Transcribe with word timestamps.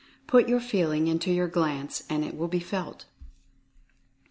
Put 0.25 0.49
your 0.49 0.59
Feeling 0.59 1.05
into 1.05 1.31
your 1.31 1.47
glance, 1.47 2.01
and 2.09 2.25
it 2.25 2.35
will 2.35 2.47
be 2.47 2.59
felt. 2.59 3.05